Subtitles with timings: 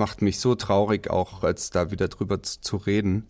[0.00, 3.28] macht mich so traurig, auch als da wieder drüber zu reden.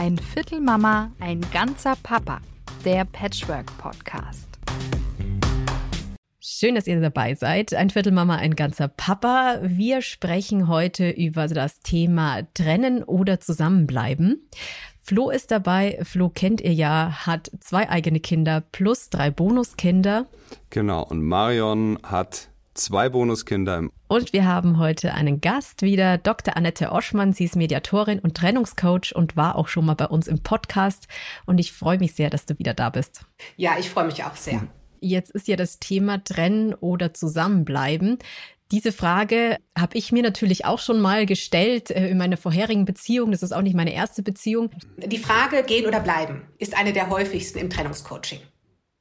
[0.00, 2.40] Ein Viertel Mama, ein ganzer Papa.
[2.84, 4.48] Der Patchwork Podcast.
[6.40, 7.72] Schön, dass ihr dabei seid.
[7.72, 9.60] Ein Viertel Mama, ein ganzer Papa.
[9.62, 14.50] Wir sprechen heute über das Thema Trennen oder Zusammenbleiben.
[15.00, 16.00] Flo ist dabei.
[16.02, 20.26] Flo kennt ihr ja, hat zwei eigene Kinder plus drei Bonuskinder.
[20.70, 21.04] Genau.
[21.04, 23.88] Und Marion hat zwei Bonuskinder.
[24.08, 26.56] Und wir haben heute einen Gast wieder, Dr.
[26.56, 27.32] Annette Oschmann.
[27.32, 31.08] Sie ist Mediatorin und Trennungscoach und war auch schon mal bei uns im Podcast.
[31.46, 33.24] Und ich freue mich sehr, dass du wieder da bist.
[33.56, 34.66] Ja, ich freue mich auch sehr.
[35.00, 38.18] Jetzt ist ja das Thema Trennen oder Zusammenbleiben.
[38.70, 43.30] Diese Frage habe ich mir natürlich auch schon mal gestellt äh, in meiner vorherigen Beziehung.
[43.30, 44.70] Das ist auch nicht meine erste Beziehung.
[44.96, 48.40] Die Frage gehen oder bleiben ist eine der häufigsten im Trennungscoaching.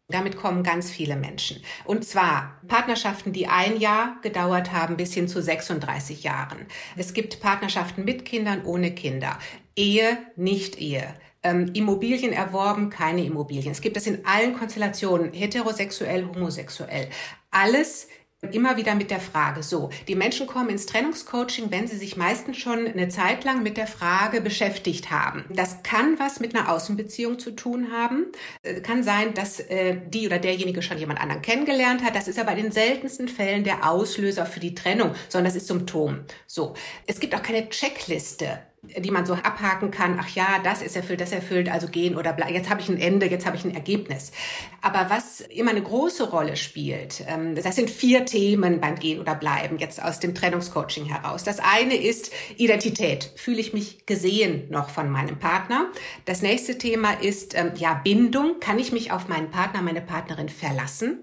[0.09, 1.63] Damit kommen ganz viele Menschen.
[1.85, 6.65] Und zwar Partnerschaften, die ein Jahr gedauert haben, bis hin zu 36 Jahren.
[6.97, 9.39] Es gibt Partnerschaften mit Kindern, ohne Kinder.
[9.75, 11.13] Ehe, nicht Ehe.
[11.41, 13.71] Ähm, Immobilien erworben, keine Immobilien.
[13.71, 17.09] Es gibt das in allen Konstellationen, heterosexuell, homosexuell.
[17.49, 18.07] Alles
[18.51, 22.57] immer wieder mit der Frage, so, die Menschen kommen ins Trennungscoaching, wenn sie sich meistens
[22.57, 25.45] schon eine Zeit lang mit der Frage beschäftigt haben.
[25.49, 28.27] Das kann was mit einer Außenbeziehung zu tun haben.
[28.61, 32.15] Äh, kann sein, dass äh, die oder derjenige schon jemand anderen kennengelernt hat.
[32.15, 35.67] Das ist aber in den seltensten Fällen der Auslöser für die Trennung, sondern das ist
[35.67, 36.21] Symptom.
[36.47, 36.73] So.
[37.07, 38.59] Es gibt auch keine Checkliste
[38.97, 42.33] die man so abhaken kann, ach ja, das ist erfüllt, das erfüllt, also gehen oder
[42.33, 42.53] bleiben.
[42.53, 44.33] Jetzt habe ich ein Ende, jetzt habe ich ein Ergebnis.
[44.81, 49.35] Aber was immer eine große Rolle spielt, ähm, das sind vier Themen beim Gehen oder
[49.35, 51.43] Bleiben, jetzt aus dem Trennungscoaching heraus.
[51.45, 53.31] Das eine ist Identität.
[53.35, 55.89] Fühle ich mich gesehen noch von meinem Partner?
[56.25, 58.59] Das nächste Thema ist, ähm, ja, Bindung.
[58.59, 61.19] Kann ich mich auf meinen Partner, meine Partnerin verlassen?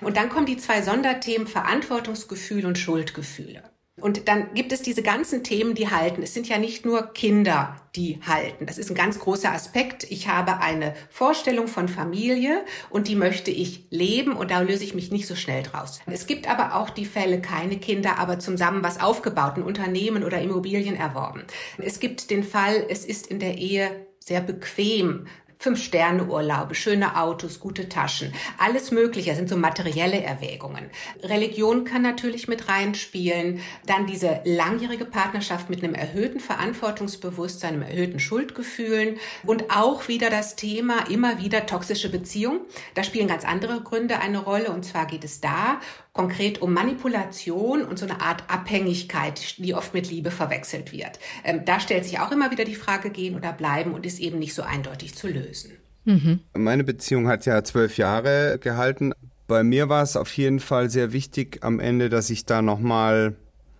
[0.00, 3.62] Und dann kommen die zwei Sonderthemen Verantwortungsgefühl und Schuldgefühle.
[4.00, 6.22] Und dann gibt es diese ganzen Themen, die halten.
[6.22, 8.64] Es sind ja nicht nur Kinder, die halten.
[8.64, 10.04] Das ist ein ganz großer Aspekt.
[10.10, 14.94] Ich habe eine Vorstellung von Familie und die möchte ich leben und da löse ich
[14.94, 16.00] mich nicht so schnell draus.
[16.06, 20.40] Es gibt aber auch die Fälle, keine Kinder, aber zusammen was aufgebaut, ein Unternehmen oder
[20.40, 21.42] Immobilien erworben.
[21.76, 25.26] Es gibt den Fall, es ist in der Ehe sehr bequem,
[25.62, 30.90] Fünf-Sterne-Urlaube, schöne Autos, gute Taschen, alles Mögliche, das sind so materielle Erwägungen.
[31.22, 33.60] Religion kann natürlich mit reinspielen.
[33.86, 40.56] Dann diese langjährige Partnerschaft mit einem erhöhten Verantwortungsbewusstsein, einem erhöhten Schuldgefühlen und auch wieder das
[40.56, 42.62] Thema immer wieder toxische Beziehung.
[42.94, 45.80] Da spielen ganz andere Gründe eine Rolle und zwar geht es da
[46.12, 51.18] konkret um Manipulation und so eine Art Abhängigkeit, die oft mit Liebe verwechselt wird.
[51.44, 54.38] Ähm, da stellt sich auch immer wieder die Frage, gehen oder bleiben und ist eben
[54.38, 55.72] nicht so eindeutig zu lösen.
[56.04, 56.40] Mhm.
[56.54, 59.12] Meine Beziehung hat ja zwölf Jahre gehalten.
[59.46, 63.36] Bei mir war es auf jeden Fall sehr wichtig am Ende, dass ich da nochmal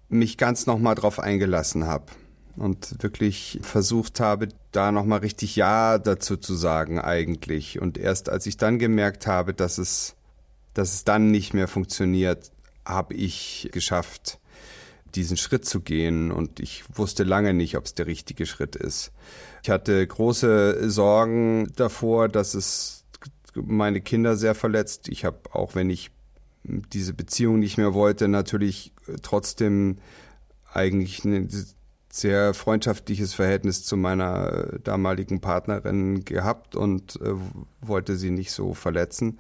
[0.09, 2.07] mich ganz nochmal drauf eingelassen habe
[2.57, 7.81] und wirklich versucht habe, da nochmal richtig Ja dazu zu sagen eigentlich.
[7.81, 10.15] Und erst als ich dann gemerkt habe, dass es
[10.75, 12.51] dass es dann nicht mehr funktioniert,
[12.85, 14.39] habe ich geschafft,
[15.15, 19.13] diesen Schritt zu gehen und ich wusste lange nicht, ob es der richtige Schritt ist.
[19.63, 23.05] Ich hatte große Sorgen davor, dass es
[23.55, 25.09] meine Kinder sehr verletzt.
[25.09, 26.11] Ich habe, auch wenn ich
[26.65, 29.99] diese Beziehung nicht mehr wollte, natürlich trotzdem
[30.73, 31.51] eigentlich ein
[32.11, 37.33] sehr freundschaftliches Verhältnis zu meiner damaligen Partnerin gehabt und äh,
[37.81, 39.39] wollte sie nicht so verletzen.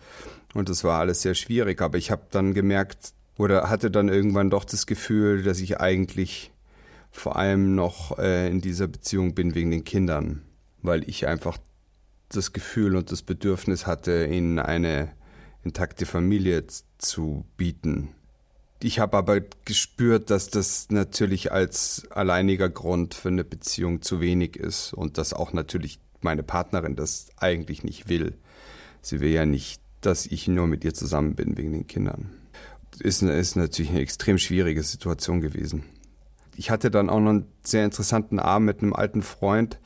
[0.55, 1.81] Und das war alles sehr schwierig.
[1.81, 6.53] Aber ich habe dann gemerkt oder hatte dann irgendwann doch das Gefühl, dass ich eigentlich
[7.11, 10.43] vor allem noch äh, in dieser Beziehung bin wegen den Kindern,
[10.81, 11.59] weil ich einfach
[12.29, 15.13] das Gefühl und das Bedürfnis hatte, ihnen eine
[15.63, 16.65] intakte Familie
[16.99, 18.09] zu bieten.
[18.83, 24.57] Ich habe aber gespürt, dass das natürlich als alleiniger Grund für eine Beziehung zu wenig
[24.57, 28.34] ist und dass auch natürlich meine Partnerin das eigentlich nicht will.
[29.01, 32.31] Sie will ja nicht dass ich nur mit ihr zusammen bin wegen den Kindern.
[33.01, 35.85] Ist, ist natürlich eine extrem schwierige Situation gewesen.
[36.57, 39.81] Ich hatte dann auch noch einen sehr interessanten Abend mit einem alten Freund,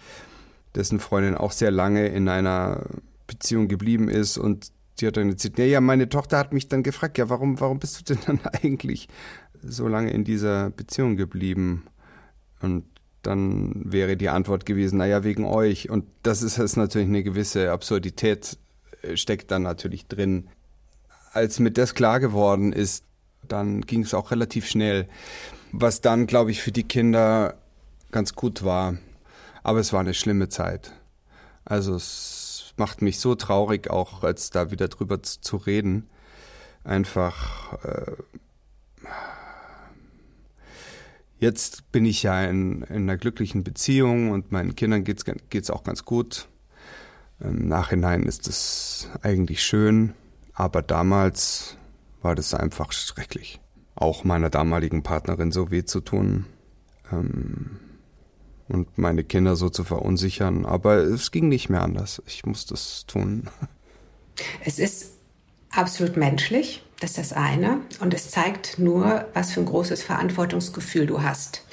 [0.74, 2.86] dessen Freundin auch sehr lange in einer
[3.26, 7.18] Beziehung geblieben ist und die hat dann erzählt, ja, meine Tochter hat mich dann gefragt,
[7.18, 9.08] ja, warum, warum bist du denn dann eigentlich
[9.62, 11.84] so lange in dieser Beziehung geblieben?
[12.60, 12.84] Und
[13.22, 15.90] dann wäre die Antwort gewesen, naja, wegen euch.
[15.90, 18.56] Und das ist, ist natürlich eine gewisse Absurdität
[19.14, 20.48] steckt dann natürlich drin.
[21.32, 23.04] Als mir das klar geworden ist,
[23.46, 25.08] dann ging es auch relativ schnell,
[25.72, 27.54] was dann, glaube ich, für die Kinder
[28.10, 28.96] ganz gut war.
[29.62, 30.92] Aber es war eine schlimme Zeit.
[31.64, 36.08] Also es macht mich so traurig, auch als da wieder drüber zu, zu reden.
[36.84, 38.12] Einfach, äh,
[41.38, 45.84] Jetzt bin ich ja in, in einer glücklichen Beziehung und meinen Kindern geht's geht's auch
[45.84, 46.48] ganz gut.
[47.40, 50.14] Im Nachhinein ist es eigentlich schön,
[50.54, 51.76] aber damals
[52.22, 53.60] war das einfach schrecklich.
[53.94, 56.46] Auch meiner damaligen Partnerin so weh zu tun
[57.12, 57.78] ähm,
[58.68, 60.66] und meine Kinder so zu verunsichern.
[60.66, 62.22] Aber es ging nicht mehr anders.
[62.26, 63.48] Ich musste es tun.
[64.62, 65.12] Es ist
[65.70, 67.80] absolut menschlich, das ist das eine.
[68.00, 71.64] Und es zeigt nur, was für ein großes Verantwortungsgefühl du hast.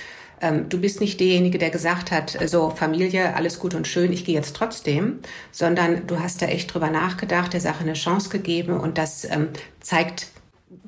[0.43, 4.25] Ähm, du bist nicht derjenige, der gesagt hat, so Familie, alles gut und schön, ich
[4.25, 5.19] gehe jetzt trotzdem,
[5.51, 9.47] sondern du hast da echt drüber nachgedacht, der Sache eine Chance gegeben und das ähm,
[9.79, 10.27] zeigt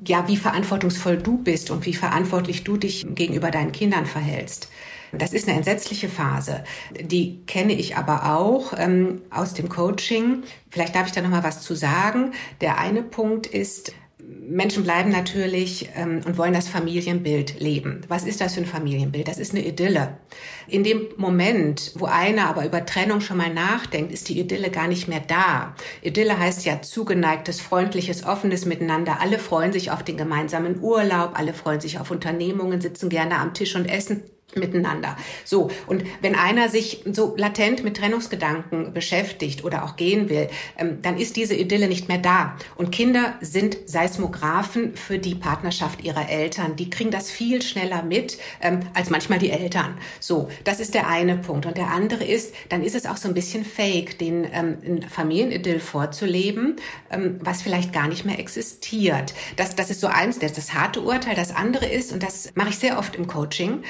[0.04, 4.68] ja, wie verantwortungsvoll du bist und wie verantwortlich du dich gegenüber deinen Kindern verhältst.
[5.12, 6.64] Das ist eine entsetzliche Phase.
[7.00, 10.42] Die kenne ich aber auch ähm, aus dem Coaching.
[10.68, 12.32] Vielleicht darf ich da noch mal was zu sagen.
[12.60, 13.92] Der eine Punkt ist,
[14.28, 18.02] Menschen bleiben natürlich ähm, und wollen das Familienbild leben.
[18.08, 19.28] Was ist das für ein Familienbild?
[19.28, 20.18] Das ist eine Idylle.
[20.66, 24.88] In dem Moment, wo einer aber über Trennung schon mal nachdenkt, ist die Idylle gar
[24.88, 25.74] nicht mehr da.
[26.02, 29.20] Idylle heißt ja zugeneigtes, freundliches, offenes Miteinander.
[29.20, 33.54] Alle freuen sich auf den gemeinsamen Urlaub, alle freuen sich auf Unternehmungen, sitzen gerne am
[33.54, 35.16] Tisch und essen miteinander.
[35.44, 40.48] So, und wenn einer sich so latent mit Trennungsgedanken beschäftigt oder auch gehen will,
[40.78, 42.56] ähm, dann ist diese Idylle nicht mehr da.
[42.76, 46.76] Und Kinder sind Seismographen für die Partnerschaft ihrer Eltern.
[46.76, 49.98] Die kriegen das viel schneller mit ähm, als manchmal die Eltern.
[50.20, 51.66] So, das ist der eine Punkt.
[51.66, 55.80] Und der andere ist, dann ist es auch so ein bisschen fake, den ähm, Familienidyll
[55.80, 56.76] vorzuleben,
[57.10, 59.34] ähm, was vielleicht gar nicht mehr existiert.
[59.56, 61.34] Das, das ist so eins, das ist das harte Urteil.
[61.34, 63.82] Das andere ist, und das mache ich sehr oft im Coaching,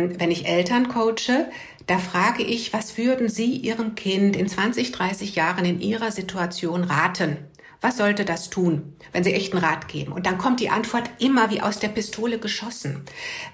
[0.00, 1.50] ähm, wenn ich Eltern coache,
[1.86, 6.84] da frage ich, was würden Sie Ihrem Kind in 20, 30 Jahren in Ihrer Situation
[6.84, 7.36] raten?
[7.80, 10.12] Was sollte das tun, wenn Sie echten Rat geben?
[10.12, 13.02] Und dann kommt die Antwort immer wie aus der Pistole geschossen.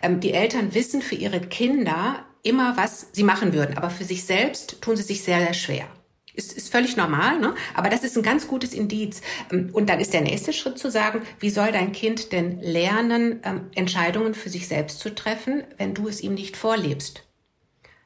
[0.03, 4.25] Ähm, die Eltern wissen für ihre Kinder immer, was sie machen würden, aber für sich
[4.25, 5.87] selbst tun sie sich sehr, sehr schwer.
[6.37, 7.55] Ist, ist völlig normal, ne?
[7.75, 9.23] aber das ist ein ganz gutes Indiz.
[9.50, 13.41] Ähm, und dann ist der nächste Schritt zu sagen, wie soll dein Kind denn lernen,
[13.43, 17.27] ähm, Entscheidungen für sich selbst zu treffen, wenn du es ihm nicht vorlebst?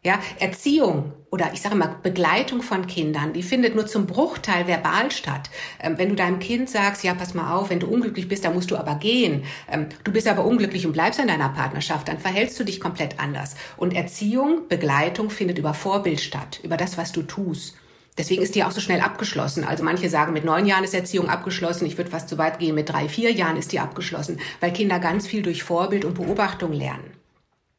[0.02, 5.10] Ja, Erziehung oder ich sage mal Begleitung von Kindern, die findet nur zum Bruchteil verbal
[5.10, 5.50] statt.
[5.78, 8.54] Ähm, wenn du deinem Kind sagst, ja, pass mal auf, wenn du unglücklich bist, dann
[8.54, 9.44] musst du aber gehen.
[9.70, 13.20] Ähm, du bist aber unglücklich und bleibst in deiner Partnerschaft, dann verhältst du dich komplett
[13.20, 13.56] anders.
[13.76, 17.76] Und Erziehung, Begleitung findet über Vorbild statt, über das, was du tust.
[18.18, 19.64] Deswegen ist die auch so schnell abgeschlossen.
[19.64, 21.86] Also manche sagen, mit neun Jahren ist Erziehung abgeschlossen.
[21.86, 24.98] Ich würde fast zu weit gehen, mit drei, vier Jahren ist die abgeschlossen, weil Kinder
[24.98, 27.12] ganz viel durch Vorbild und Beobachtung lernen.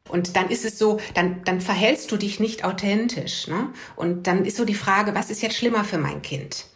[0.08, 3.46] Und dann ist es so, dann, dann verhältst du dich nicht authentisch.
[3.46, 3.68] Ne?
[3.96, 6.66] Und dann ist so die Frage, was ist jetzt schlimmer für mein Kind?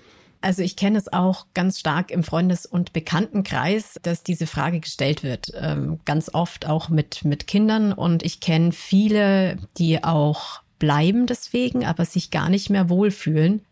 [0.40, 5.22] Also ich kenne es auch ganz stark im Freundes- und Bekanntenkreis, dass diese Frage gestellt
[5.22, 5.52] wird.
[5.56, 7.92] Ähm, ganz oft auch mit, mit Kindern.
[7.92, 13.64] Und ich kenne viele, die auch bleiben deswegen, aber sich gar nicht mehr wohlfühlen.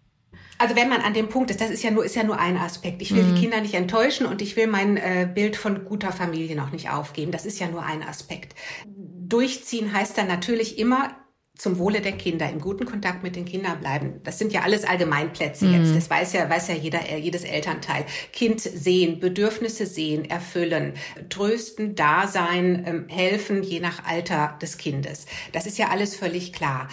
[0.58, 2.56] Also wenn man an dem Punkt ist, das ist ja nur, ist ja nur ein
[2.56, 3.02] Aspekt.
[3.02, 3.34] Ich will mhm.
[3.34, 6.90] die Kinder nicht enttäuschen und ich will mein äh, Bild von guter Familie noch nicht
[6.90, 7.32] aufgeben.
[7.32, 8.54] Das ist ja nur ein Aspekt.
[8.86, 11.10] Durchziehen heißt dann natürlich immer,
[11.56, 14.20] zum Wohle der Kinder, im guten Kontakt mit den Kindern bleiben.
[14.24, 15.74] Das sind ja alles Allgemeinplätze mhm.
[15.74, 15.96] jetzt.
[15.96, 18.04] Das weiß ja, weiß ja jeder, äh, jedes Elternteil.
[18.32, 20.94] Kind sehen, Bedürfnisse sehen, erfüllen,
[21.28, 25.26] trösten, da sein, ähm, helfen, je nach Alter des Kindes.
[25.52, 26.88] Das ist ja alles völlig klar.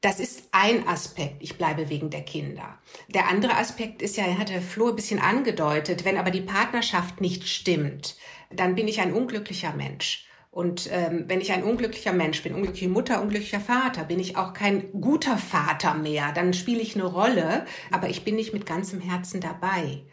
[0.00, 1.36] Das ist ein Aspekt.
[1.40, 2.78] Ich bleibe wegen der Kinder.
[3.08, 7.20] Der andere Aspekt ist ja, er hatte Flo ein bisschen angedeutet, wenn aber die Partnerschaft
[7.20, 8.16] nicht stimmt,
[8.50, 10.26] dann bin ich ein unglücklicher Mensch.
[10.50, 14.52] Und ähm, wenn ich ein unglücklicher Mensch bin, unglückliche Mutter, unglücklicher Vater, bin ich auch
[14.52, 16.32] kein guter Vater mehr.
[16.32, 20.04] Dann spiele ich eine Rolle, aber ich bin nicht mit ganzem Herzen dabei.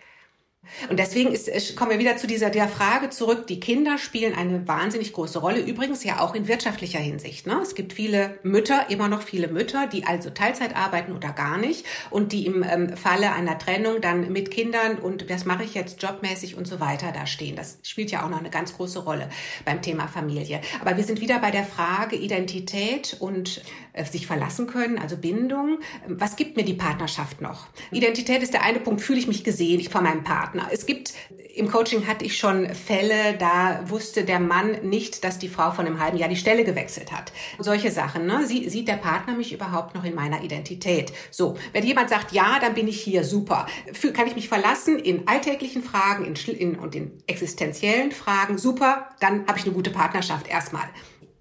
[0.89, 3.47] Und deswegen ist, kommen wir wieder zu dieser der Frage zurück.
[3.47, 5.59] Die Kinder spielen eine wahnsinnig große Rolle.
[5.59, 7.47] Übrigens ja auch in wirtschaftlicher Hinsicht.
[7.47, 7.59] Ne?
[7.62, 11.86] Es gibt viele Mütter, immer noch viele Mütter, die also Teilzeit arbeiten oder gar nicht
[12.09, 16.01] und die im ähm, Falle einer Trennung dann mit Kindern und was mache ich jetzt
[16.01, 17.55] jobmäßig und so weiter da stehen.
[17.55, 19.29] Das spielt ja auch noch eine ganz große Rolle
[19.65, 20.62] beim Thema Familie.
[20.81, 23.62] Aber wir sind wieder bei der Frage Identität und
[23.93, 25.79] äh, sich verlassen können, also Bindung.
[26.07, 27.67] Was gibt mir die Partnerschaft noch?
[27.91, 30.57] Identität ist der eine Punkt, fühle ich mich gesehen von meinem Partner.
[30.58, 30.70] Partner.
[30.72, 31.14] Es gibt
[31.56, 35.88] im Coaching hatte ich schon Fälle, da wusste der Mann nicht, dass die Frau von
[35.88, 37.32] einem halben Jahr die Stelle gewechselt hat.
[37.58, 38.28] Solche Sachen.
[38.28, 38.46] Ne?
[38.46, 41.12] Sie, sieht der Partner mich überhaupt noch in meiner Identität?
[41.32, 43.66] So, wenn jemand sagt, ja, dann bin ich hier, super.
[43.92, 48.60] Für, kann ich mich verlassen in alltäglichen Fragen in, in, und in existenziellen Fragen?
[48.60, 50.88] Super, dann habe ich eine gute Partnerschaft erstmal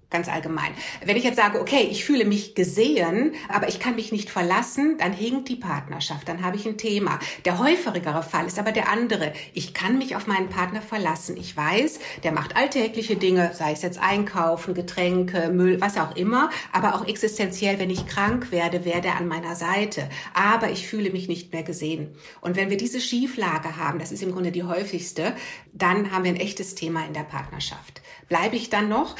[0.09, 0.71] ganz allgemein.
[1.03, 4.97] Wenn ich jetzt sage, okay, ich fühle mich gesehen, aber ich kann mich nicht verlassen,
[4.97, 7.19] dann hinkt die Partnerschaft, dann habe ich ein Thema.
[7.43, 9.33] Der häufigere Fall ist aber der andere.
[9.53, 11.35] Ich kann mich auf meinen Partner verlassen.
[11.35, 16.49] Ich weiß, der macht alltägliche Dinge, sei es jetzt Einkaufen, Getränke, Müll, was auch immer,
[16.71, 20.09] aber auch existenziell, wenn ich krank werde, wäre der an meiner Seite.
[20.33, 22.15] Aber ich fühle mich nicht mehr gesehen.
[22.39, 25.33] Und wenn wir diese Schieflage haben, das ist im Grunde die häufigste,
[25.73, 28.01] dann haben wir ein echtes Thema in der Partnerschaft.
[28.29, 29.15] Bleibe ich dann noch?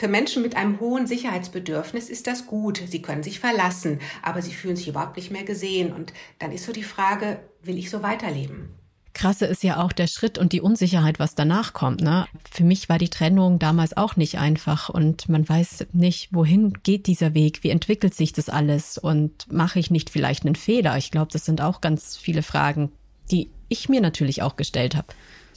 [0.00, 2.82] Für Menschen mit einem hohen Sicherheitsbedürfnis ist das gut.
[2.86, 5.92] Sie können sich verlassen, aber sie fühlen sich überhaupt nicht mehr gesehen.
[5.92, 8.70] Und dann ist so die Frage, will ich so weiterleben?
[9.12, 12.00] Krasse ist ja auch der Schritt und die Unsicherheit, was danach kommt.
[12.00, 12.24] Ne?
[12.50, 17.06] Für mich war die Trennung damals auch nicht einfach und man weiß nicht, wohin geht
[17.06, 20.96] dieser Weg, wie entwickelt sich das alles und mache ich nicht vielleicht einen Fehler?
[20.96, 22.90] Ich glaube, das sind auch ganz viele Fragen,
[23.30, 25.08] die ich mir natürlich auch gestellt habe.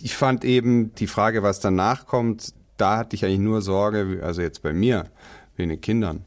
[0.01, 4.41] Ich fand eben die Frage, was danach kommt, da hatte ich eigentlich nur Sorge, also
[4.41, 5.09] jetzt bei mir,
[5.55, 6.25] wegen den Kindern.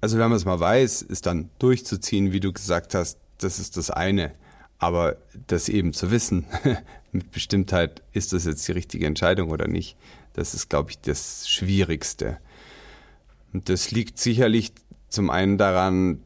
[0.00, 3.76] Also wenn man es mal weiß, ist dann durchzuziehen, wie du gesagt hast, das ist
[3.76, 4.32] das eine.
[4.78, 5.16] Aber
[5.48, 6.46] das eben zu wissen,
[7.12, 9.96] mit Bestimmtheit, ist das jetzt die richtige Entscheidung oder nicht,
[10.34, 12.38] das ist, glaube ich, das Schwierigste.
[13.52, 14.72] Und das liegt sicherlich
[15.08, 16.22] zum einen daran,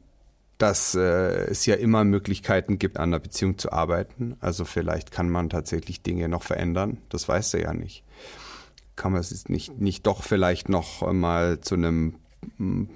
[0.59, 4.37] dass äh, es ja immer Möglichkeiten gibt, an der Beziehung zu arbeiten.
[4.41, 6.99] Also vielleicht kann man tatsächlich Dinge noch verändern.
[7.09, 8.05] Das weiß er ja nicht
[9.03, 12.15] kann man es nicht, nicht doch vielleicht noch mal zu einem
[12.57, 12.89] hm,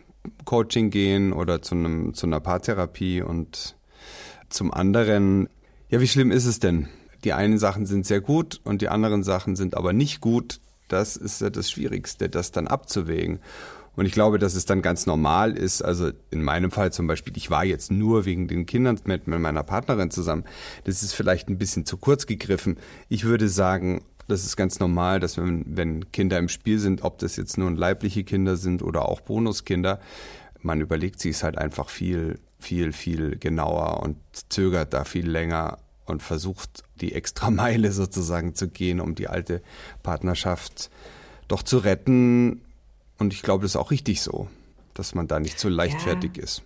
[0.44, 3.74] Coaching gehen oder zu, einem, zu einer Paartherapie und
[4.48, 5.48] zum anderen,
[5.88, 6.88] ja, wie schlimm ist es denn?
[7.24, 10.60] Die einen Sachen sind sehr gut und die anderen Sachen sind aber nicht gut.
[10.86, 13.40] Das ist ja das Schwierigste, das dann abzuwägen.
[13.96, 15.82] Und ich glaube, dass es dann ganz normal ist.
[15.82, 19.64] Also in meinem Fall zum Beispiel, ich war jetzt nur wegen den Kindern mit meiner
[19.64, 20.44] Partnerin zusammen.
[20.84, 22.76] Das ist vielleicht ein bisschen zu kurz gegriffen.
[23.08, 27.18] Ich würde sagen, das ist ganz normal, dass wenn, wenn Kinder im Spiel sind, ob
[27.18, 30.00] das jetzt nun leibliche Kinder sind oder auch Bonuskinder,
[30.62, 34.16] man überlegt sich es halt einfach viel, viel, viel genauer und
[34.48, 39.62] zögert da viel länger und versucht die extra Meile sozusagen zu gehen, um die alte
[40.02, 40.90] Partnerschaft
[41.48, 42.62] doch zu retten.
[43.18, 44.48] Und ich glaube, das ist auch richtig so,
[44.94, 46.42] dass man da nicht so leichtfertig ja.
[46.42, 46.62] ist.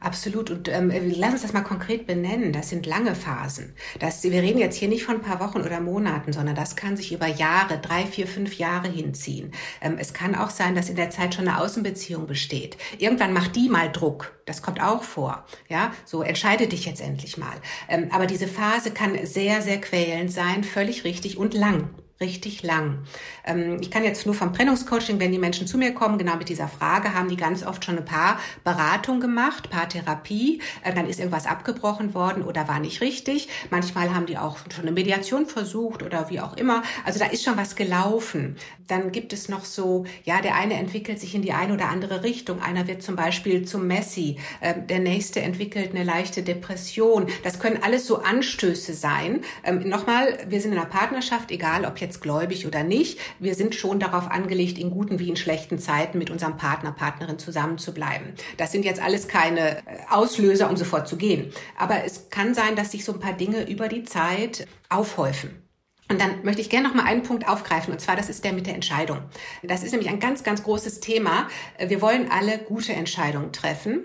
[0.00, 0.50] Absolut.
[0.50, 2.52] Und ähm, lass uns das mal konkret benennen.
[2.52, 3.74] Das sind lange Phasen.
[4.00, 6.96] Das, wir reden jetzt hier nicht von ein paar Wochen oder Monaten, sondern das kann
[6.96, 9.52] sich über Jahre, drei, vier, fünf Jahre hinziehen.
[9.80, 12.76] Ähm, es kann auch sein, dass in der Zeit schon eine Außenbeziehung besteht.
[12.98, 14.38] Irgendwann macht die mal Druck.
[14.44, 15.46] Das kommt auch vor.
[15.68, 17.56] Ja, so entscheide dich jetzt endlich mal.
[17.88, 21.88] Ähm, aber diese Phase kann sehr, sehr quälend sein, völlig richtig und lang
[22.20, 22.98] richtig lang.
[23.44, 26.48] Ähm, ich kann jetzt nur vom Trennungscoaching, wenn die Menschen zu mir kommen, genau mit
[26.48, 31.18] dieser Frage, haben die ganz oft schon ein paar Beratungen gemacht, Paartherapie, äh, dann ist
[31.18, 33.48] irgendwas abgebrochen worden oder war nicht richtig.
[33.70, 36.82] Manchmal haben die auch schon eine Mediation versucht oder wie auch immer.
[37.04, 38.56] Also da ist schon was gelaufen.
[38.86, 42.22] Dann gibt es noch so, ja, der eine entwickelt sich in die eine oder andere
[42.22, 42.62] Richtung.
[42.62, 44.38] Einer wird zum Beispiel zum Messi.
[44.62, 47.26] Ähm, der nächste entwickelt eine leichte Depression.
[47.42, 49.40] Das können alles so Anstöße sein.
[49.64, 53.18] Ähm, nochmal, wir sind in einer Partnerschaft, egal ob jetzt gläubig oder nicht.
[53.38, 57.38] Wir sind schon darauf angelegt, in guten wie in schlechten Zeiten mit unserem Partner, Partnerin
[57.38, 58.34] zusammen zu bleiben.
[58.56, 61.52] Das sind jetzt alles keine äh, Auslöser, um sofort zu gehen.
[61.76, 65.64] Aber es kann sein, dass sich so ein paar Dinge über die Zeit aufhäufen.
[66.10, 68.52] Und dann möchte ich gerne noch mal einen Punkt aufgreifen, und zwar das ist der
[68.52, 69.18] mit der Entscheidung.
[69.62, 71.48] Das ist nämlich ein ganz, ganz großes Thema.
[71.78, 74.04] Wir wollen alle gute Entscheidungen treffen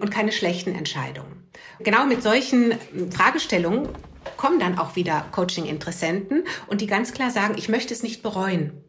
[0.00, 1.50] und keine schlechten Entscheidungen.
[1.80, 2.74] Genau mit solchen
[3.10, 3.88] Fragestellungen
[4.36, 8.84] kommen dann auch wieder Coaching-Interessenten und die ganz klar sagen, ich möchte es nicht bereuen.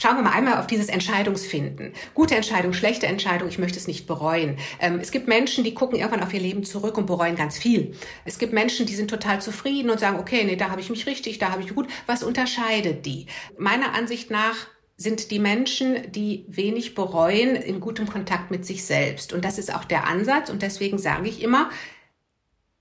[0.00, 1.92] Schauen wir mal einmal auf dieses Entscheidungsfinden.
[2.14, 4.58] Gute Entscheidung, schlechte Entscheidung, ich möchte es nicht bereuen.
[4.80, 7.94] Ähm, es gibt Menschen, die gucken irgendwann auf ihr Leben zurück und bereuen ganz viel.
[8.24, 11.06] Es gibt Menschen, die sind total zufrieden und sagen, okay, nee, da habe ich mich
[11.06, 11.86] richtig, da habe ich gut.
[12.06, 13.26] Was unterscheidet die?
[13.56, 14.56] Meiner Ansicht nach
[14.96, 19.32] sind die Menschen, die wenig bereuen, in gutem Kontakt mit sich selbst.
[19.32, 20.50] Und das ist auch der Ansatz.
[20.50, 21.70] Und deswegen sage ich immer,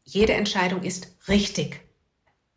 [0.03, 1.82] jede Entscheidung ist richtig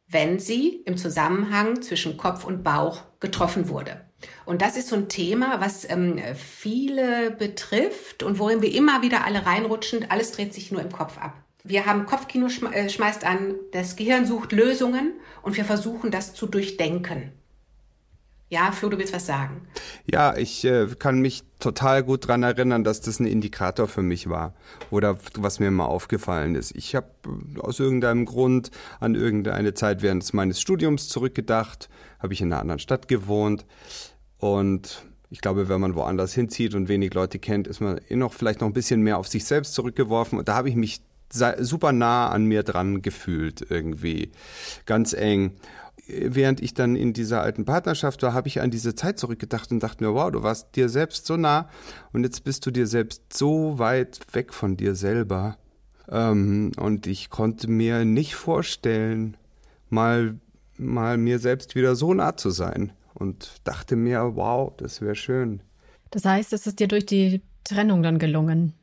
[0.09, 4.01] wenn sie im Zusammenhang zwischen Kopf und Bauch getroffen wurde.
[4.45, 9.25] Und das ist so ein Thema, was ähm, viele betrifft und worin wir immer wieder
[9.25, 10.11] alle reinrutschen.
[10.11, 11.35] Alles dreht sich nur im Kopf ab.
[11.65, 16.47] Wir haben Kopfkino äh, schmeißt an, das Gehirn sucht Lösungen und wir versuchen das zu
[16.47, 17.33] durchdenken.
[18.49, 19.63] Ja, Flo, du willst was sagen?
[20.05, 24.29] Ja, ich äh, kann mich total gut dran erinnern, dass das ein Indikator für mich
[24.29, 24.55] war.
[24.91, 26.75] Oder was mir mal aufgefallen ist.
[26.77, 31.89] Ich habe äh, aus irgendeinem Grund an irgendeine Zeit während meines Studiums zurückgedacht,
[32.21, 33.67] habe ich in einer anderen Stadt gewohnt.
[34.39, 38.33] Und ich glaube, wenn man woanders hinzieht und wenig Leute kennt, ist man eh noch
[38.33, 40.39] vielleicht noch ein bisschen mehr auf sich selbst zurückgeworfen.
[40.39, 41.01] Und da habe ich mich
[41.59, 44.31] super nah an mir dran gefühlt irgendwie,
[44.85, 45.57] ganz eng
[46.09, 49.83] während ich dann in dieser alten Partnerschaft war, habe ich an diese Zeit zurückgedacht und
[49.83, 51.69] dachte mir, wow, du warst dir selbst so nah
[52.13, 55.59] und jetzt bist du dir selbst so weit weg von dir selber.
[56.09, 59.37] Ähm, und ich konnte mir nicht vorstellen,
[59.89, 60.39] mal,
[60.77, 65.63] mal mir selbst wieder so nah zu sein und dachte mir, wow, das wäre schön.
[66.11, 68.75] Das heißt, es ist dir durch die Trennung dann gelungen?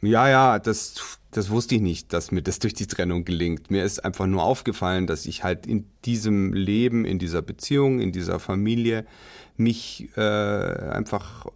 [0.00, 3.70] Ja, ja, das, das wusste ich nicht, dass mir das durch die Trennung gelingt.
[3.70, 8.12] Mir ist einfach nur aufgefallen, dass ich halt in diesem Leben, in dieser Beziehung, in
[8.12, 9.06] dieser Familie
[9.56, 11.46] mich äh, einfach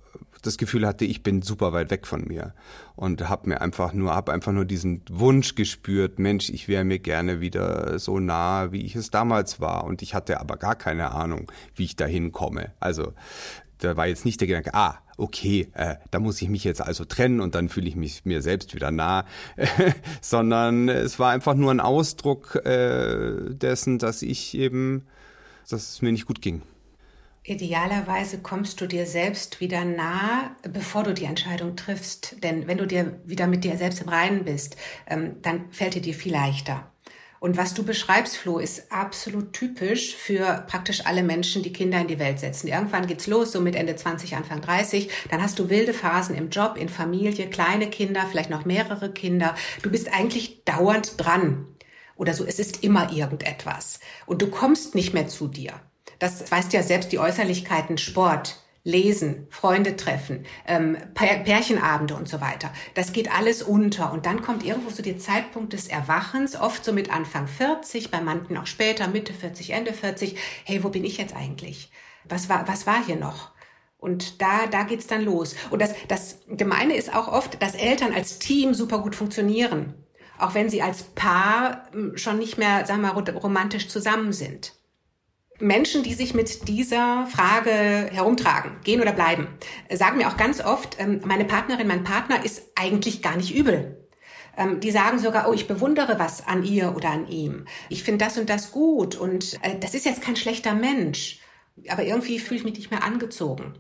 [0.43, 2.55] das Gefühl hatte, ich bin super weit weg von mir
[2.95, 6.99] und habe mir einfach nur habe einfach nur diesen Wunsch gespürt, Mensch, ich wäre mir
[6.99, 11.11] gerne wieder so nah, wie ich es damals war und ich hatte aber gar keine
[11.11, 12.73] Ahnung, wie ich dahin komme.
[12.81, 13.13] Also
[13.79, 17.05] da war jetzt nicht der Gedanke, ah, okay, äh, da muss ich mich jetzt also
[17.05, 19.25] trennen und dann fühle ich mich mir selbst wieder nah,
[20.21, 25.07] sondern es war einfach nur ein Ausdruck äh, dessen, dass ich eben,
[25.69, 26.63] dass es mir nicht gut ging.
[27.45, 32.43] Idealerweise kommst du dir selbst wieder nah, bevor du die Entscheidung triffst.
[32.43, 36.03] Denn wenn du dir wieder mit dir selbst im Reinen bist, ähm, dann fällt dir
[36.03, 36.91] dir viel leichter.
[37.41, 42.09] Und was du beschreibst, Flo, ist absolut typisch für praktisch alle Menschen, die Kinder in
[42.09, 42.69] die Welt setzen.
[42.69, 45.11] Irgendwann geht's los, so mit Ende 20, Anfang 30.
[45.31, 49.55] Dann hast du wilde Phasen im Job, in Familie, kleine Kinder, vielleicht noch mehrere Kinder.
[49.83, 51.67] Du bist eigentlich dauernd dran.
[52.17, 54.01] Oder so, es ist immer irgendetwas.
[54.25, 55.75] Und du kommst nicht mehr zu dir.
[56.19, 62.73] Das weißt ja selbst die Äußerlichkeiten Sport, Lesen, Freunde treffen, ähm, Pärchenabende und so weiter.
[62.95, 64.13] Das geht alles unter.
[64.13, 68.21] Und dann kommt irgendwo so der Zeitpunkt des Erwachens, oft so mit Anfang 40, bei
[68.21, 70.37] manchen auch später, Mitte 40, Ende 40.
[70.65, 71.91] Hey, wo bin ich jetzt eigentlich?
[72.29, 73.51] Was war, was war hier noch?
[73.99, 75.57] Und da, da geht's dann los.
[75.71, 79.95] Und das, das Gemeine ist auch oft, dass Eltern als Team super gut funktionieren.
[80.39, 84.76] Auch wenn sie als Paar hm, schon nicht mehr, sagen wir mal, romantisch zusammen sind.
[85.59, 89.49] Menschen, die sich mit dieser Frage herumtragen, gehen oder bleiben,
[89.91, 93.97] sagen mir auch ganz oft, ähm, meine Partnerin, mein Partner ist eigentlich gar nicht übel.
[94.57, 97.67] Ähm, die sagen sogar, oh, ich bewundere was an ihr oder an ihm.
[97.89, 101.41] Ich finde das und das gut und äh, das ist jetzt kein schlechter Mensch.
[101.89, 103.75] Aber irgendwie fühle ich mich nicht mehr angezogen.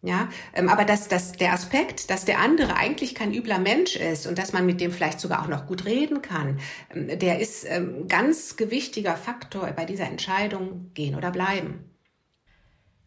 [0.00, 4.28] Ja, ähm, aber dass, dass der Aspekt, dass der andere eigentlich kein übler Mensch ist
[4.28, 6.60] und dass man mit dem vielleicht sogar auch noch gut reden kann,
[6.94, 11.84] ähm, der ist ähm, ganz gewichtiger Faktor bei dieser Entscheidung, gehen oder bleiben.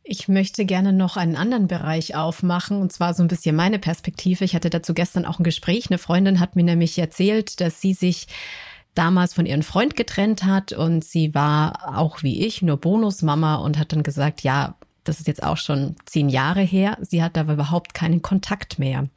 [0.04, 4.44] Ich möchte gerne noch einen anderen Bereich aufmachen, und zwar so ein bisschen meine Perspektive.
[4.44, 5.90] Ich hatte dazu gestern auch ein Gespräch.
[5.90, 8.28] Eine Freundin hat mir nämlich erzählt, dass sie sich
[8.96, 13.78] damals von ihrem Freund getrennt hat und sie war auch wie ich nur Bonusmama und
[13.78, 16.98] hat dann gesagt, ja, das ist jetzt auch schon zehn Jahre her.
[17.02, 19.08] Sie hat aber überhaupt keinen Kontakt mehr.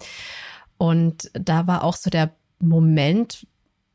[0.79, 3.47] Und da war auch so der Moment,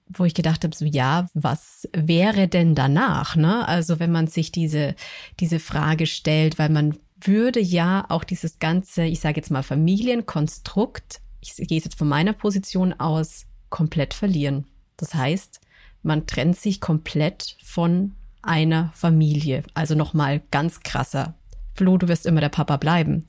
[0.08, 3.36] wo ich gedacht habe, so ja, was wäre denn danach?
[3.36, 3.67] Ne?
[3.67, 4.95] Also wenn man sich diese,
[5.39, 11.21] diese Frage stellt, weil man würde ja auch dieses ganze, ich sage jetzt mal Familienkonstrukt,
[11.41, 14.65] ich gehe jetzt von meiner Position aus, komplett verlieren.
[14.97, 15.62] Das heißt,
[16.02, 19.63] man trennt sich komplett von einer Familie.
[19.73, 21.36] Also nochmal ganz krasser
[21.80, 23.26] Flo, du wirst immer der Papa bleiben.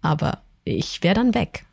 [0.00, 1.66] Aber ich wäre dann weg.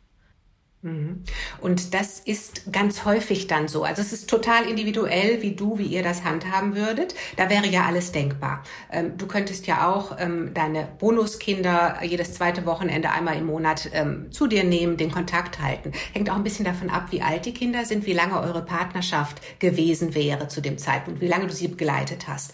[0.82, 1.24] Mhm.
[1.60, 3.82] Und das ist ganz häufig dann so.
[3.82, 7.16] Also es ist total individuell, wie du, wie ihr das handhaben würdet.
[7.36, 8.62] Da wäre ja alles denkbar.
[8.92, 14.30] Ähm, du könntest ja auch ähm, deine Bonuskinder jedes zweite Wochenende einmal im Monat ähm,
[14.30, 15.90] zu dir nehmen, den Kontakt halten.
[16.12, 19.40] Hängt auch ein bisschen davon ab, wie alt die Kinder sind, wie lange eure Partnerschaft
[19.58, 22.52] gewesen wäre zu dem Zeitpunkt, wie lange du sie begleitet hast.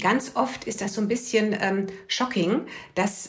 [0.00, 1.56] ganz oft ist das so ein bisschen
[2.06, 2.62] shocking,
[2.94, 3.28] dass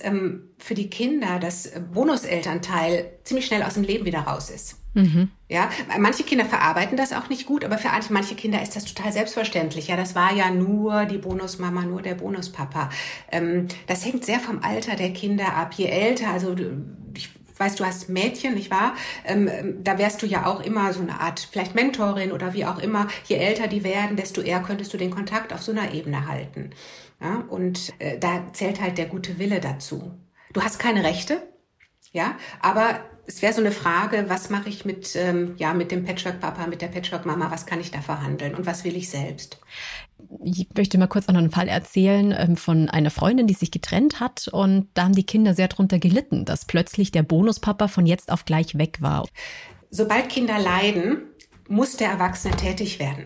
[0.58, 4.78] für die Kinder das Bonuselternteil ziemlich schnell aus dem Leben wieder raus ist.
[4.94, 5.30] Mhm.
[5.48, 9.12] Ja, manche Kinder verarbeiten das auch nicht gut, aber für manche Kinder ist das total
[9.12, 9.88] selbstverständlich.
[9.88, 12.90] Ja, das war ja nur die Bonusmama, nur der Bonuspapa.
[13.32, 15.74] Ähm, das hängt sehr vom Alter der Kinder ab.
[15.76, 16.56] Je älter, also
[17.14, 18.96] ich weiß, du hast Mädchen, nicht wahr?
[19.26, 19.50] Ähm,
[19.84, 23.08] da wärst du ja auch immer so eine Art, vielleicht Mentorin oder wie auch immer.
[23.28, 26.72] Je älter die werden, desto eher könntest du den Kontakt auf so einer Ebene halten.
[27.22, 30.12] Ja, und äh, da zählt halt der gute Wille dazu.
[30.54, 31.42] Du hast keine Rechte,
[32.12, 36.06] ja, aber es wäre so eine Frage, was mache ich mit, ähm, ja, mit dem
[36.06, 39.60] Patchwork-Papa, mit der Patchwork-Mama, was kann ich da verhandeln und was will ich selbst?
[40.44, 43.70] Ich möchte mal kurz auch noch einen Fall erzählen ähm, von einer Freundin, die sich
[43.70, 48.06] getrennt hat und da haben die Kinder sehr drunter gelitten, dass plötzlich der Bonuspapa von
[48.06, 49.28] jetzt auf gleich weg war.
[49.90, 51.24] Sobald Kinder leiden,
[51.68, 53.26] muss der Erwachsene tätig werden.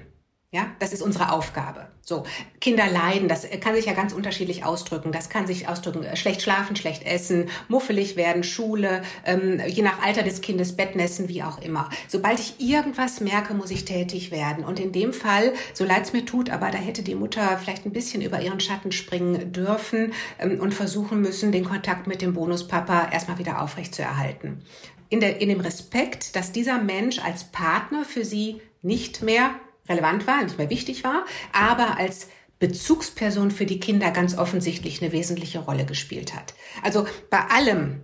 [0.53, 1.87] Ja, das ist unsere Aufgabe.
[2.01, 2.25] So,
[2.59, 5.13] Kinder leiden, das kann sich ja ganz unterschiedlich ausdrücken.
[5.13, 10.03] Das kann sich ausdrücken, äh, schlecht schlafen, schlecht essen, muffelig werden, Schule, ähm, je nach
[10.03, 11.89] Alter des Kindes, Bettnässen, wie auch immer.
[12.09, 14.65] Sobald ich irgendwas merke, muss ich tätig werden.
[14.65, 17.85] Und in dem Fall, so leid es mir tut, aber da hätte die Mutter vielleicht
[17.85, 22.33] ein bisschen über ihren Schatten springen dürfen ähm, und versuchen müssen, den Kontakt mit dem
[22.33, 24.65] Bonuspapa erstmal wieder aufrechtzuerhalten.
[25.07, 29.51] In, der, in dem Respekt, dass dieser Mensch als Partner für sie nicht mehr
[29.87, 32.27] relevant war, nicht mehr wichtig war, aber als
[32.59, 36.53] Bezugsperson für die Kinder ganz offensichtlich eine wesentliche Rolle gespielt hat.
[36.83, 38.01] Also bei allem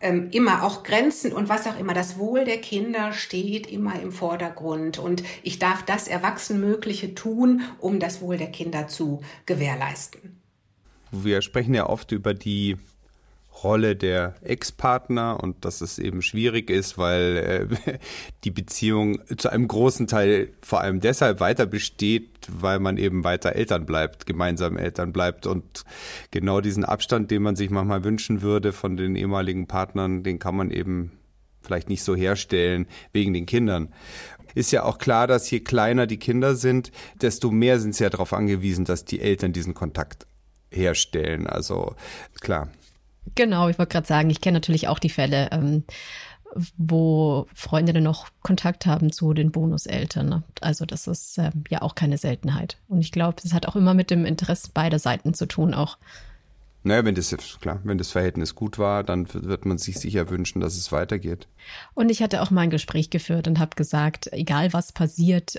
[0.00, 4.12] ähm, immer auch Grenzen und was auch immer, das Wohl der Kinder steht immer im
[4.12, 10.40] Vordergrund und ich darf das Erwachsenmögliche tun, um das Wohl der Kinder zu gewährleisten.
[11.10, 12.76] Wir sprechen ja oft über die
[13.62, 17.98] Rolle der Ex-Partner und dass es eben schwierig ist, weil äh,
[18.44, 23.54] die Beziehung zu einem großen Teil vor allem deshalb weiter besteht, weil man eben weiter
[23.54, 25.84] Eltern bleibt, gemeinsam Eltern bleibt und
[26.30, 30.56] genau diesen Abstand, den man sich manchmal wünschen würde von den ehemaligen Partnern, den kann
[30.56, 31.12] man eben
[31.62, 33.92] vielleicht nicht so herstellen wegen den Kindern.
[34.54, 36.90] Ist ja auch klar, dass je kleiner die Kinder sind,
[37.20, 40.26] desto mehr sind sie ja darauf angewiesen, dass die Eltern diesen Kontakt
[40.70, 41.46] herstellen.
[41.46, 41.94] Also
[42.40, 42.68] klar.
[43.34, 45.84] Genau, ich wollte gerade sagen, ich kenne natürlich auch die Fälle, ähm,
[46.76, 50.28] wo Freundinnen noch Kontakt haben zu den Bonuseltern.
[50.28, 50.42] Ne?
[50.60, 52.78] Also das ist ähm, ja auch keine Seltenheit.
[52.88, 55.98] Und ich glaube, das hat auch immer mit dem Interesse beider Seiten zu tun, auch.
[56.84, 60.60] Naja, wenn das klar, wenn das Verhältnis gut war, dann wird man sich sicher wünschen,
[60.60, 61.48] dass es weitergeht.
[61.94, 65.58] Und ich hatte auch mal ein Gespräch geführt und habe gesagt, egal was passiert,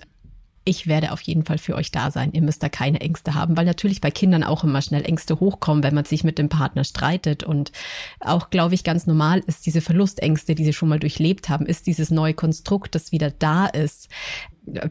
[0.70, 2.32] ich werde auf jeden Fall für euch da sein.
[2.32, 5.84] Ihr müsst da keine Ängste haben, weil natürlich bei Kindern auch immer schnell Ängste hochkommen,
[5.84, 7.44] wenn man sich mit dem Partner streitet.
[7.44, 7.72] Und
[8.20, 11.88] auch, glaube ich, ganz normal ist diese Verlustängste, die sie schon mal durchlebt haben, ist
[11.88, 14.10] dieses neue Konstrukt, das wieder da ist.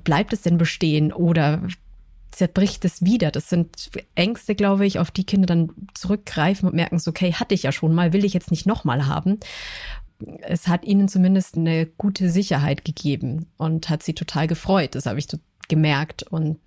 [0.02, 1.62] Bleibt es denn bestehen oder
[2.32, 3.30] zerbricht es wieder.
[3.30, 7.54] Das sind Ängste, glaube ich, auf die Kinder dann zurückgreifen und merken so, okay, hatte
[7.54, 9.38] ich ja schon mal, will ich jetzt nicht nochmal haben
[10.42, 14.94] es hat ihnen zumindest eine gute Sicherheit gegeben und hat sie total gefreut.
[14.94, 15.28] Das habe ich
[15.68, 16.58] gemerkt und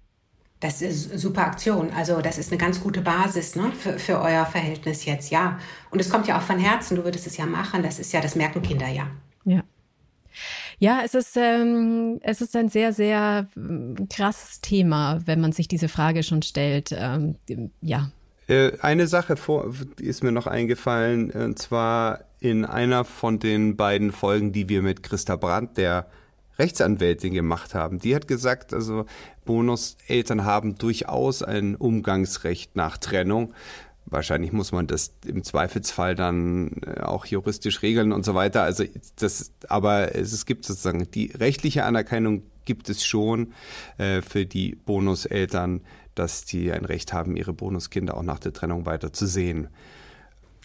[0.62, 1.90] das ist super Aktion.
[1.90, 5.58] Also das ist eine ganz gute Basis ne, für, für euer Verhältnis jetzt, ja.
[5.90, 6.98] Und es kommt ja auch von Herzen.
[6.98, 7.82] Du würdest es ja machen.
[7.82, 9.08] Das ist ja, das merken Kinder ja.
[9.44, 9.64] Ja.
[10.78, 15.68] Ja, es ist, ähm, es ist ein sehr, sehr ähm, krasses Thema, wenn man sich
[15.68, 16.92] diese Frage schon stellt.
[16.96, 17.36] Ähm,
[17.82, 18.12] ja.
[18.48, 24.12] Äh, eine Sache vor, ist mir noch eingefallen, und zwar in einer von den beiden
[24.12, 26.08] Folgen, die wir mit Christa Brandt, der
[26.62, 28.00] Rechtsanwältin gemacht haben.
[28.00, 29.06] Die hat gesagt, also
[29.46, 33.54] Bonuseltern haben durchaus ein Umgangsrecht nach Trennung.
[34.06, 38.62] Wahrscheinlich muss man das im Zweifelsfall dann äh, auch juristisch regeln und so weiter.
[38.64, 38.84] Also
[39.16, 43.54] das, aber es, gibt sozusagen die rechtliche Anerkennung gibt es schon
[43.98, 45.82] äh, für die Bonuseltern,
[46.14, 49.70] dass die ein Recht haben, ihre Bonuskinder auch nach der Trennung weiter zu sehen.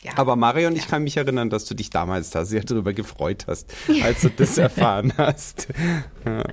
[0.03, 0.13] Ja.
[0.17, 0.79] Aber Marion, ja.
[0.79, 4.31] ich kann mich erinnern, dass du dich damals da sehr darüber gefreut hast, als du
[4.31, 5.69] das erfahren hast.
[6.25, 6.45] Ja.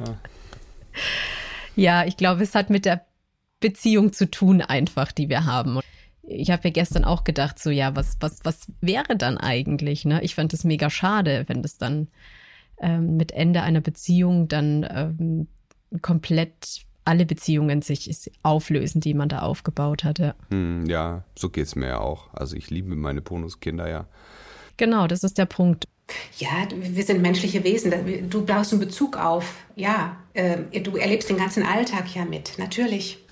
[1.76, 3.06] ja, ich glaube, es hat mit der
[3.60, 5.80] Beziehung zu tun, einfach, die wir haben.
[6.24, 10.06] Ich habe ja gestern auch gedacht, so ja, was, was, was wäre dann eigentlich?
[10.06, 10.22] Ne?
[10.24, 12.08] Ich fand es mega schade, wenn das dann
[12.80, 15.48] ähm, mit Ende einer Beziehung dann ähm,
[16.02, 20.36] komplett alle Beziehungen sich auflösen, die man da aufgebaut hatte.
[20.50, 22.34] Hm, ja, so geht es mir ja auch.
[22.34, 24.06] Also ich liebe meine Bonuskinder ja.
[24.78, 25.88] Genau, das ist der Punkt.
[26.38, 28.30] Ja, wir sind menschliche Wesen.
[28.30, 29.56] Du baust einen Bezug auf.
[29.76, 32.58] Ja, äh, du erlebst den ganzen Alltag ja mit.
[32.58, 33.23] Natürlich.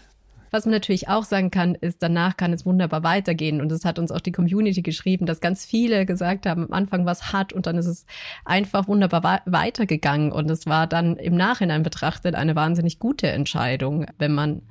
[0.51, 3.61] Was man natürlich auch sagen kann, ist, danach kann es wunderbar weitergehen.
[3.61, 7.05] Und es hat uns auch die Community geschrieben, dass ganz viele gesagt haben, am Anfang
[7.05, 8.05] war es hart und dann ist es
[8.43, 10.33] einfach wunderbar weitergegangen.
[10.33, 14.61] Und es war dann im Nachhinein betrachtet eine wahnsinnig gute Entscheidung, wenn man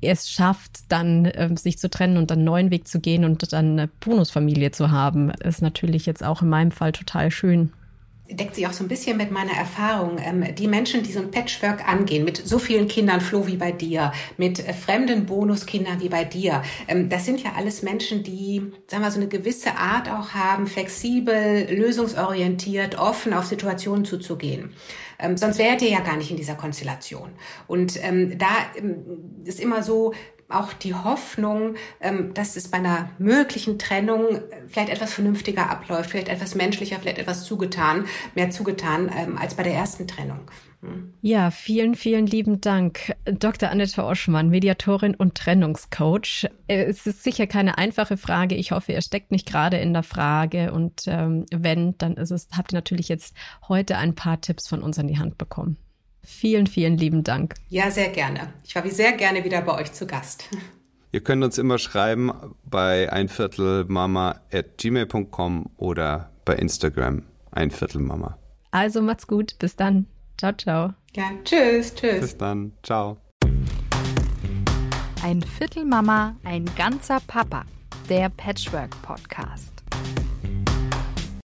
[0.00, 3.52] es schafft, dann ähm, sich zu trennen und dann einen neuen Weg zu gehen und
[3.52, 7.72] dann eine Bonusfamilie zu haben, ist natürlich jetzt auch in meinem Fall total schön
[8.30, 10.18] deckt sich auch so ein bisschen mit meiner Erfahrung.
[10.18, 13.72] Ähm, die Menschen, die so ein Patchwork angehen, mit so vielen Kindern, Flo, wie bei
[13.72, 18.72] dir, mit äh, fremden Bonuskindern wie bei dir, ähm, das sind ja alles Menschen, die,
[18.86, 24.74] sagen wir, so eine gewisse Art auch haben, flexibel, lösungsorientiert, offen auf Situationen zuzugehen.
[25.18, 27.30] Ähm, sonst wärt ihr ja gar nicht in dieser Konstellation.
[27.66, 28.00] Und
[28.38, 28.48] da
[29.44, 30.14] ist immer so,
[30.50, 36.10] auch die Hoffnung, ähm, dass es bei einer möglichen Trennung äh, vielleicht etwas vernünftiger abläuft,
[36.10, 40.40] vielleicht etwas menschlicher, vielleicht etwas zugetan, mehr zugetan ähm, als bei der ersten Trennung.
[40.82, 41.12] Hm.
[41.20, 43.14] Ja, vielen, vielen lieben Dank.
[43.26, 43.70] Dr.
[43.70, 46.48] Annette Oschmann, Mediatorin und Trennungscoach.
[46.68, 48.54] Äh, es ist sicher keine einfache Frage.
[48.54, 50.72] Ich hoffe, ihr steckt nicht gerade in der Frage.
[50.72, 53.36] Und ähm, wenn, dann ist es, habt ihr natürlich jetzt
[53.68, 55.76] heute ein paar Tipps von uns an die Hand bekommen.
[56.22, 57.54] Vielen, vielen lieben Dank.
[57.68, 58.52] Ja, sehr gerne.
[58.64, 60.44] Ich war wie sehr gerne wieder bei euch zu Gast.
[61.12, 62.32] Ihr könnt uns immer schreiben
[62.64, 68.38] bei einviertelmama.gmail.com oder bei Instagram einviertelmama.
[68.70, 69.58] Also macht's gut.
[69.58, 70.06] Bis dann.
[70.38, 70.94] Ciao, ciao.
[71.16, 72.20] Ja, tschüss, tschüss.
[72.20, 72.70] Bis dann.
[72.84, 73.16] Ciao.
[75.22, 77.64] Ein Viertel Mama, ein ganzer Papa.
[78.08, 79.69] Der Patchwork Podcast.